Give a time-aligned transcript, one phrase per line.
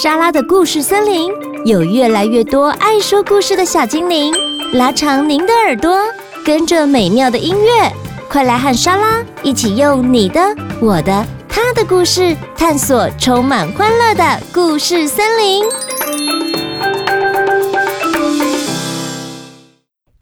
[0.00, 1.28] 莎拉的故事森林
[1.64, 4.32] 有越来越多爱说故事的小精灵，
[4.74, 5.98] 拉长您的耳朵，
[6.44, 7.92] 跟着美妙的音乐，
[8.30, 10.40] 快来和莎拉一起用你的、
[10.80, 15.64] 我的、他的故事，探索充满欢乐的故事森林。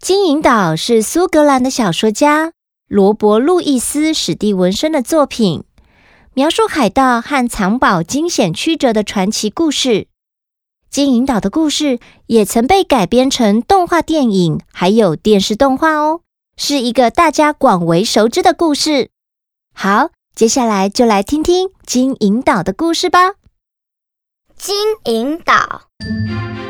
[0.00, 2.52] 金银岛是苏格兰的小说家
[2.88, 5.64] 罗伯·路易斯·史蒂文森的作品。
[6.36, 10.06] 描述海盗和藏宝惊险曲折的传奇故事，
[10.90, 16.20] 金银岛的故事也曾被改编成动画电影，还有电视动画哦，
[16.58, 19.08] 是一个大家广为熟知的故事。
[19.72, 23.36] 好，接下来就来听听金银岛的故事吧。
[24.58, 25.84] 金银岛，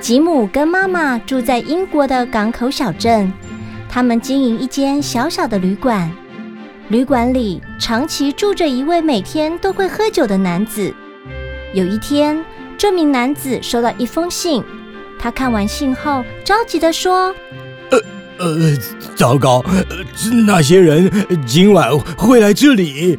[0.00, 3.30] 吉姆跟妈妈住在英国的港口小镇，
[3.90, 6.10] 他们经营一间小小的旅馆。
[6.90, 10.92] 旅馆里长期住着一位每天都会喝酒的男子。
[11.72, 12.44] 有一天，
[12.76, 14.60] 这名男子收到一封信，
[15.16, 17.32] 他看完信后着急地说
[17.90, 17.98] ：“呃
[18.38, 18.76] 呃，
[19.14, 19.64] 糟糕，
[20.48, 21.08] 那些人
[21.46, 23.16] 今晚会来这里。”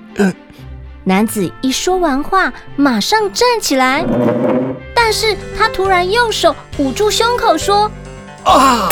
[1.05, 4.05] 男子一说完话，马上站起来，
[4.93, 7.89] 但是他突然用手捂住胸口说
[8.43, 8.89] ：“啊！”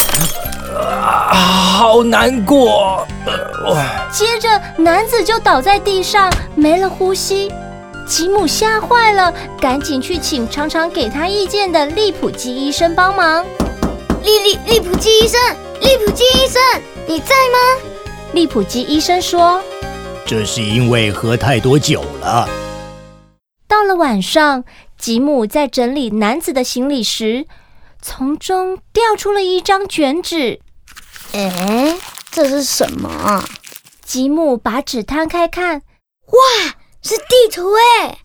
[0.80, 1.34] 啊，
[1.78, 3.06] 好难过！
[4.12, 7.52] 接着，男子就倒在地上，没了呼吸。
[8.08, 13.46] 吉姆吓坏了，赶紧去请常常给他意见的利普基医生帮忙。
[14.24, 15.40] 利利利普基医生，
[15.82, 16.62] 利普基医生，
[17.08, 17.84] 你在吗？
[18.34, 19.62] 利普基医生说
[20.26, 22.50] ：“这是因为喝太多酒了。”
[23.68, 24.64] 到了晚上，
[24.98, 27.46] 吉姆在整理男子的行李时，
[28.02, 30.60] 从中掉出了一张卷纸。
[31.34, 31.96] 哎，
[32.32, 33.44] 这是什么？
[34.04, 35.84] 吉姆把纸摊开看，
[36.26, 38.18] 哇，是地图哎！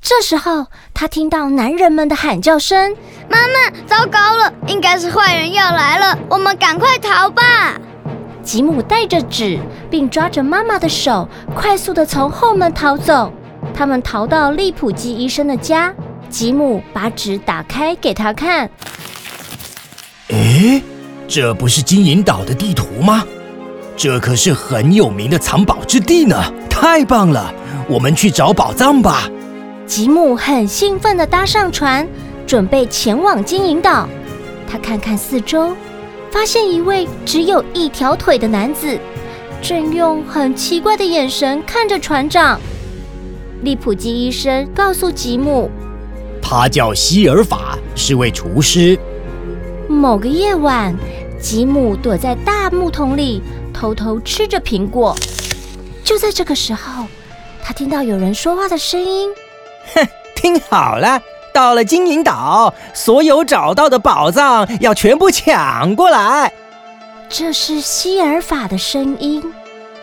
[0.00, 2.96] 这时候，他听到男人们的喊叫声
[3.30, 7.80] ：“妈妈，糟糕了，应该是坏人要来了，我们赶快逃吧！”
[8.42, 13.32] 吉姆带着纸，并抓着妈妈的手，快速的从后门逃走。
[13.74, 15.94] 他们逃到利普基医生的家，
[16.28, 18.68] 吉姆把纸打开给他看。
[20.28, 20.82] 诶。
[21.28, 23.22] 这不是金银岛的地图吗？
[23.98, 26.42] 这可是很有名的藏宝之地呢！
[26.70, 27.52] 太棒了，
[27.86, 29.28] 我们去找宝藏吧！
[29.86, 32.08] 吉姆很兴奋地搭上船，
[32.46, 34.08] 准备前往金银岛。
[34.66, 35.76] 他看看四周，
[36.30, 38.98] 发现一位只有一条腿的男子，
[39.60, 42.58] 正用很奇怪的眼神看着船长。
[43.62, 45.70] 利普基医生告诉吉姆，
[46.40, 48.98] 他叫希尔法，是位厨师。
[49.88, 50.94] 某个夜晚，
[51.40, 55.16] 吉姆躲在大木桶里，偷偷吃着苹果。
[56.04, 57.06] 就在这个时候，
[57.62, 59.30] 他听到有人说话的声音
[59.94, 61.20] ：“哼，听好了，
[61.54, 66.52] 到了金银岛，所有找到的宝藏要全部抢过来。”
[67.28, 69.52] 这是希尔法的声音。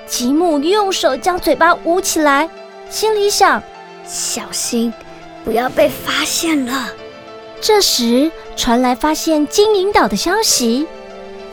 [0.08, 2.48] 吉姆用手将嘴巴捂起来，
[2.90, 3.62] 心里想
[4.06, 4.94] ：“小心，
[5.44, 6.88] 不要被发现了。”
[7.60, 10.86] 这时传来发现金银岛的消息。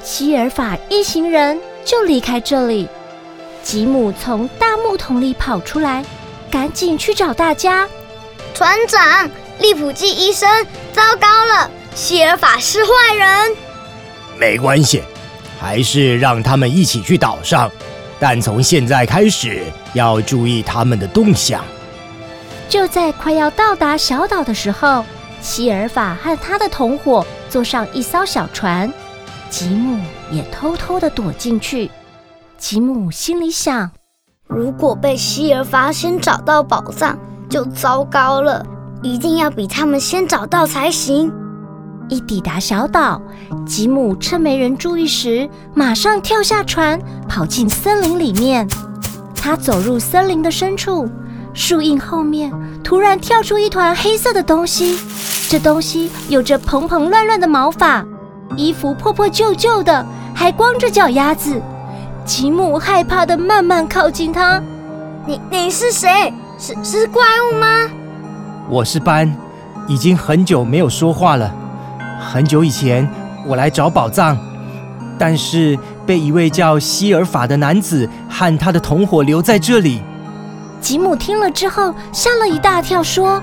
[0.02, 2.88] 希尔法一行人就离开这里。
[3.62, 6.04] 吉姆从大木桶里跑出来，
[6.50, 7.88] 赶紧去找大家。
[8.52, 9.30] 船长，
[9.60, 10.48] 利普基医生，
[10.92, 13.56] 糟糕了，希尔法是坏人。
[14.36, 15.02] 没关系，
[15.60, 17.70] 还是让他们一起去岛上。
[18.18, 19.62] 但从现在开始
[19.94, 21.64] 要注意他们的动向。
[22.68, 25.04] 就在快要到达小岛的时候，
[25.41, 28.92] 希尔法和他的同伙坐上一艘小船。
[29.52, 29.98] 吉姆
[30.30, 31.90] 也偷偷的躲进去。
[32.56, 33.90] 吉姆心里想：
[34.48, 37.18] 如果被希尔发现找到宝藏，
[37.50, 38.64] 就糟糕了。
[39.02, 41.30] 一定要比他们先找到才行。
[42.08, 43.20] 一抵达小岛，
[43.66, 46.98] 吉姆趁没人注意时，马上跳下船，
[47.28, 48.66] 跑进森林里面。
[49.34, 51.06] 他走入森林的深处，
[51.52, 52.50] 树荫后面
[52.82, 54.98] 突然跳出一团黑色的东西。
[55.50, 58.03] 这东西有着蓬蓬乱乱的毛发。
[58.57, 60.04] 衣服破破旧旧的，
[60.34, 61.60] 还光着脚丫子。
[62.25, 64.63] 吉姆害怕的慢慢靠近他。
[65.27, 66.33] 你你是谁？
[66.59, 67.91] 是是怪物吗？
[68.69, 69.34] 我是班，
[69.89, 71.53] 已经很久没有说话了。
[72.21, 73.09] 很久以前，
[73.47, 74.39] 我来找宝藏，
[75.19, 75.77] 但是
[76.07, 80.01] 被一位叫希尔法的男子和他的同伙留在这里。
[80.81, 83.43] 吉姆听了之后吓了一大跳，说：“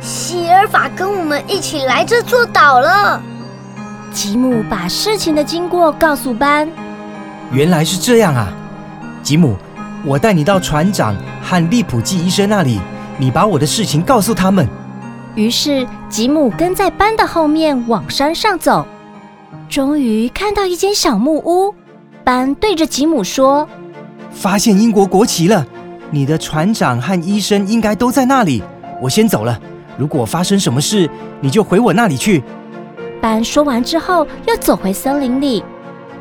[0.00, 3.20] 希尔法跟我们一起来这座岛了。”
[4.14, 6.68] 吉姆把事情的经过告诉班。
[7.50, 8.46] 原来是这样啊，
[9.24, 9.56] 吉姆，
[10.04, 12.78] 我带你到船长和利普济医生那里，
[13.18, 14.68] 你把我的事情告诉他们。
[15.34, 18.86] 于是吉姆跟在班的后面往山上走，
[19.68, 21.74] 终于看到一间小木屋。
[22.22, 23.68] 班对着吉姆说
[24.30, 25.66] ：“发现英国国旗了，
[26.12, 28.62] 你的船长和医生应该都在那里。
[29.02, 29.60] 我先走了，
[29.98, 31.10] 如果发生什么事，
[31.40, 32.40] 你就回我那里去。”
[33.24, 35.64] 班说完之后，又走回森林里。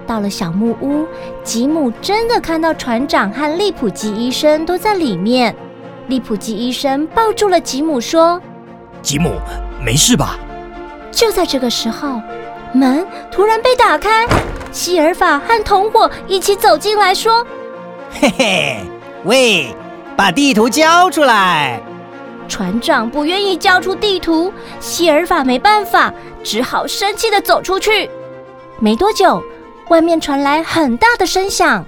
[0.08, 1.06] 到了小木屋，
[1.44, 5.54] 吉姆真的看到船长和利普基医生都在里面。
[6.08, 8.42] 利普基医生抱住了吉姆，说
[9.04, 9.34] ：“吉姆，
[9.84, 10.40] 没事吧？”
[11.12, 12.22] 就在这个时候，
[12.72, 14.26] 门突然被打开，
[14.72, 17.46] 西尔法和同伙一起走进来，说
[18.18, 18.78] ：“嘿嘿，
[19.26, 19.76] 喂，
[20.16, 21.82] 把地图交出来！”
[22.48, 26.14] 船长不愿意交出地图，希尔法没办法，
[26.44, 28.10] 只好生气地走出去。
[28.80, 29.42] 没多久，
[29.90, 31.86] 外面传来很大的声响。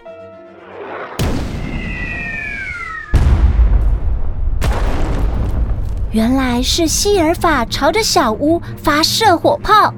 [6.12, 9.94] 原来是希尔法朝着小屋发射火炮，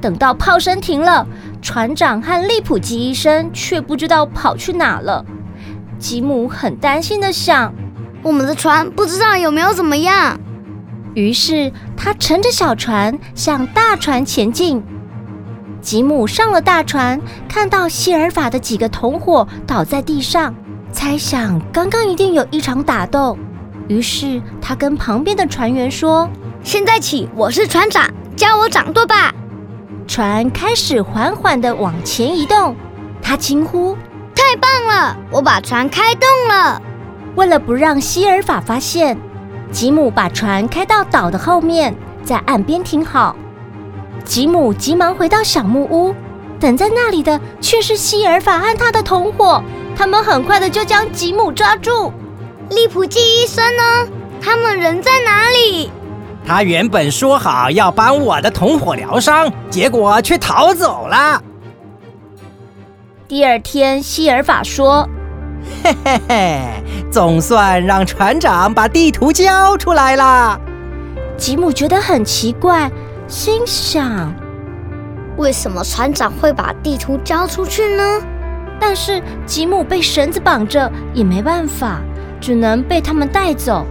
[0.00, 1.24] 等到炮声停了，
[1.62, 5.24] 船长和利普基医生却不知道跑去哪了。
[5.98, 7.72] 吉姆很担心地想：
[8.26, 10.36] 我们的船不知道有没有怎么样。
[11.14, 14.82] 于是他乘着小船向大船前进。
[15.80, 20.52] 吉姆上了大船，看到谢尔法的几个同伙倒在地上，
[20.90, 23.38] 猜想刚刚一定有一场打斗。
[23.86, 26.28] 于是他跟旁边的船员说
[26.64, 29.32] ：“现在起，我是船长，叫我掌舵吧。”
[30.08, 32.74] 船开始缓缓地往前移动。
[33.22, 33.96] 他惊呼
[34.34, 35.16] ：“太棒了！
[35.30, 36.82] 我把船开动了！”
[37.36, 39.16] 为了不让希尔法发现，
[39.70, 41.94] 吉姆把船开到岛的后面，
[42.24, 43.36] 在岸边停好。
[44.24, 46.14] 吉姆急忙回到小木屋，
[46.58, 49.62] 等在那里的却是希尔法和他的同伙。
[49.94, 52.12] 他们很快的就将吉姆抓住。
[52.70, 54.08] 利普基医生呢？
[54.40, 55.90] 他们人在哪里？
[56.46, 61.42] 他原本说好要帮我的同伙疗伤，结果却逃走了。
[63.28, 65.08] 第二天，希尔法说
[65.82, 66.60] ：“嘿嘿嘿，
[67.10, 70.60] 总算让船长把地图交出来了。”
[71.36, 72.90] 吉姆觉得很奇怪，
[73.28, 74.32] 心想
[75.36, 78.20] ：“为什么船长会把地图交出去呢？”
[78.78, 82.00] 但是吉姆被绳子绑着，也没办法。
[82.38, 83.84] 只能被他们带走。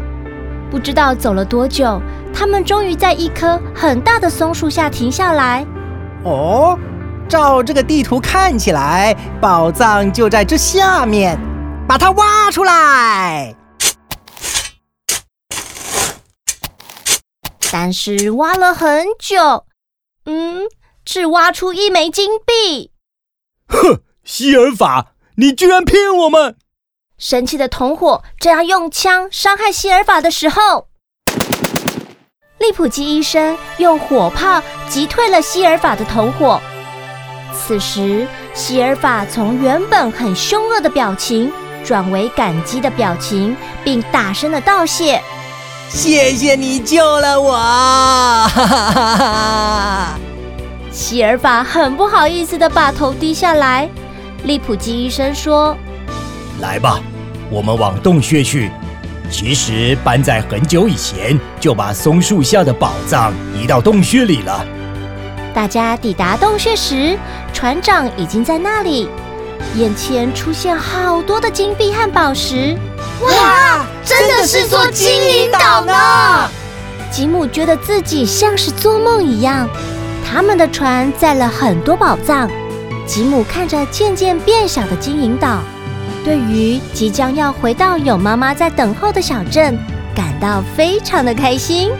[0.69, 1.99] 不知道走了多久，
[2.33, 5.65] 他们终于在一棵很大的松树下停下来。
[6.23, 6.77] 哦，
[7.27, 11.37] 照这个地图看起来，宝藏就在这下面，
[11.87, 13.55] 把它挖出来。
[17.71, 19.65] 但是挖了很久，
[20.25, 20.63] 嗯，
[21.03, 22.91] 只挖出一枚金币。
[23.67, 26.55] 哼，希尔法，你居然骗我们！
[27.17, 30.87] 神奇的同伙正要用枪伤害希尔法的时候，
[32.59, 36.61] 利普基医生用火炮击退了希尔法的同伙。
[37.53, 41.51] 此时，希尔法从原本很凶恶的表情
[41.85, 45.21] 转为感激的表情，并大声的道谢
[45.87, 50.19] ：“谢谢你救了我！”哈哈哈哈。
[50.91, 53.87] 希尔法很不好意思的把头低下来。
[54.43, 55.77] 利普基医生说。
[56.59, 56.99] 来吧，
[57.49, 58.71] 我们往洞穴去。
[59.29, 64.65] 其实班在很久以前就把松树下的宝藏移到洞穴里了。
[65.53, 67.17] 大家抵达洞穴时，
[67.53, 69.09] 船长已经在那里，
[69.75, 72.77] 眼前出现好多的金币和宝石。
[73.21, 76.49] 哇，真的是座金银岛呢！
[77.11, 79.67] 吉姆觉得自己像是做梦一样。
[80.25, 82.49] 他们的船载了很多宝藏。
[83.05, 85.59] 吉姆看着渐渐变小的金银岛。
[86.23, 89.77] 对于即将要回到有妈妈在等候的小镇，
[90.15, 91.91] 感到非常的开心。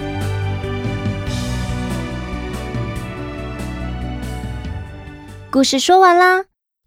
[5.52, 6.44] 故事说完啦，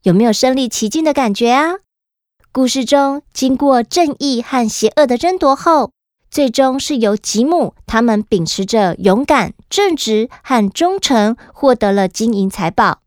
[0.08, 1.74] 有没有身临其境的感觉啊？
[2.50, 5.90] 故事中经过正义和邪恶的争夺后，
[6.30, 13.00] 最终是由吉姆他们秉持着勇敢、正直和忠诚，获得了金银财宝。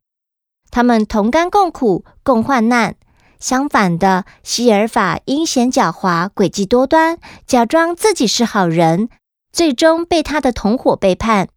[0.69, 2.95] 他们同甘共苦，共患难。
[3.39, 7.17] 相反的，希尔法阴险狡猾、诡计多端，
[7.47, 9.09] 假装自己是好人，
[9.51, 11.47] 最终被他的同伙背叛。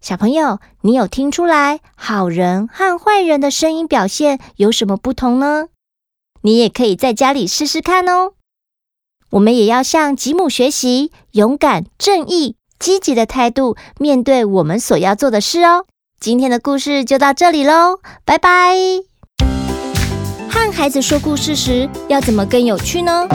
[0.00, 5.66] 小朋友，你有听出来好人和坏人的声音表现有什么不同呢？
[6.42, 8.32] 你也可以在家里试试看哦。
[9.30, 15.84] 我们也要向吉姆学习，勇敢、正义、积极的态度，面对我们所要做的事哦。
[16.20, 18.76] 今天的故事就到这里喽，拜拜。
[20.48, 23.26] 和孩子说故事时要怎么更有趣呢？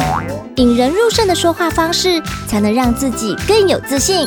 [0.55, 4.25] 引人入胜的说话方式，才能让自己更有自信。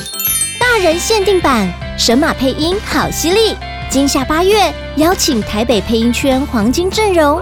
[0.68, 3.56] 大人限定版，神马配音好犀利！
[3.88, 7.40] 今夏八月，邀请台北配音圈黄金阵容，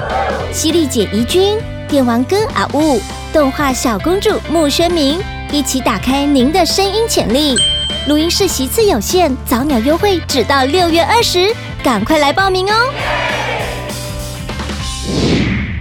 [0.53, 3.01] 犀利姐怡君、电玩哥阿雾、
[3.33, 5.19] 动画小公主穆宣明，
[5.51, 7.57] 一起打开您的声音潜力。
[8.07, 11.53] 录音室席次有限，早鸟优惠只到六月二十，
[11.83, 12.75] 赶快来报名哦！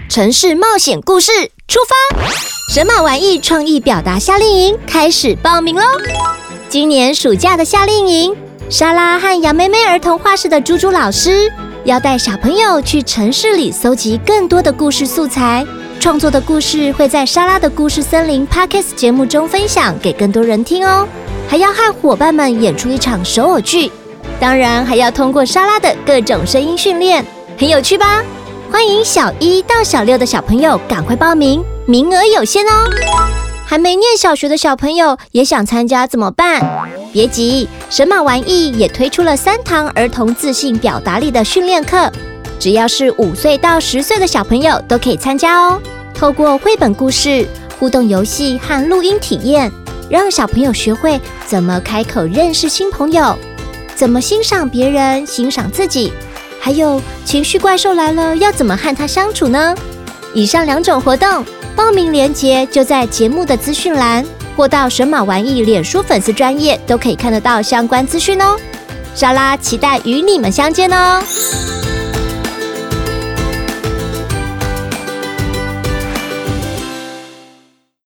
[0.10, 1.32] 城市冒险故事
[1.68, 2.24] 出发，
[2.74, 5.84] 神马玩意创意表达夏令营开始报名喽！
[6.74, 8.36] 今年暑假的夏令营。
[8.68, 11.48] 莎拉和杨妹妹儿童画室的猪猪老师
[11.84, 15.64] 要带小朋友去城市里搜集更多的故事素材，
[16.00, 21.08] 创作的故事会在莎拉的故事森林 Podcast 节目中分享给更多人听哦。
[21.48, 23.92] 还要和伙伴们演出一场手偶剧，
[24.40, 27.24] 当然还要通过莎拉的各种声音训练，
[27.56, 28.24] 很有趣吧？
[28.72, 32.90] 欢迎小一到小六的小朋友赶快报名，名额有限哦。
[33.66, 36.62] 还没念小学的小朋友也想参加怎么办？
[37.12, 42.12] 别急，神马玩意也推出了三堂儿童自信表达力的训练课，
[42.60, 45.82] 只要是五岁到十岁的小朋友都可以参加哦。
[46.14, 47.48] 透过绘本故事、
[47.80, 49.72] 互动游戏和录音体验，
[50.10, 53.36] 让小朋友学会怎么开口认识新朋友，
[53.96, 56.14] 怎么欣赏别人、欣赏自己，
[56.60, 59.76] 还有情绪怪兽来了要怎么和他相处呢？
[60.34, 64.26] 以上两种活动报名链接就在节目的资讯栏。
[64.56, 68.58] 或到神马玩意脸书粉丝专页都可以看得到相关资讯哦。
[69.16, 71.22] 莎拉期待与你们相见哦。